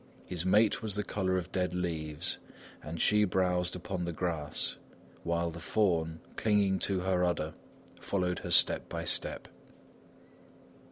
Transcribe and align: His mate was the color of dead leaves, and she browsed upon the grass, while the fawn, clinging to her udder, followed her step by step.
His 0.25 0.47
mate 0.47 0.81
was 0.81 0.95
the 0.95 1.03
color 1.03 1.37
of 1.37 1.51
dead 1.51 1.75
leaves, 1.75 2.39
and 2.81 2.99
she 2.99 3.23
browsed 3.23 3.75
upon 3.75 4.03
the 4.03 4.11
grass, 4.11 4.77
while 5.21 5.51
the 5.51 5.59
fawn, 5.59 6.21
clinging 6.37 6.79
to 6.89 7.01
her 7.01 7.23
udder, 7.23 7.53
followed 7.99 8.39
her 8.39 8.49
step 8.49 8.89
by 8.89 9.03
step. 9.03 9.47